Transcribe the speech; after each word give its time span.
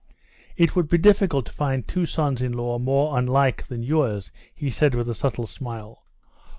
"It 0.57 0.75
would 0.75 0.89
be 0.89 0.97
difficult 0.97 1.45
to 1.45 1.51
find 1.51 1.87
two 1.87 2.07
sons 2.07 2.41
in 2.41 2.53
law 2.53 2.79
more 2.79 3.19
unlike 3.19 3.67
than 3.67 3.83
yours," 3.83 4.31
he 4.51 4.71
said 4.71 4.95
with 4.95 5.07
a 5.07 5.13
subtle 5.13 5.45
smile. 5.45 6.03